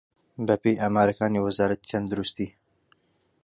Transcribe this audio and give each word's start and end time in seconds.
بەپێی 0.47 0.79
ئامارەکانی 0.81 1.43
وەزارەتی 1.45 1.89
تەندروستی 1.91 2.49